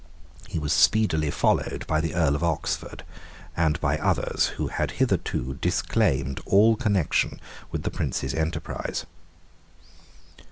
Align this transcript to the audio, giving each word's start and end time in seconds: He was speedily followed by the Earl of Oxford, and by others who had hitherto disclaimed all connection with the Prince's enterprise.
He 0.47 0.57
was 0.57 0.73
speedily 0.73 1.29
followed 1.29 1.85
by 1.85 2.01
the 2.01 2.15
Earl 2.15 2.35
of 2.35 2.43
Oxford, 2.43 3.03
and 3.55 3.79
by 3.79 3.99
others 3.99 4.47
who 4.57 4.69
had 4.69 4.89
hitherto 4.97 5.59
disclaimed 5.61 6.41
all 6.47 6.75
connection 6.75 7.39
with 7.71 7.83
the 7.83 7.91
Prince's 7.91 8.33
enterprise. 8.33 9.05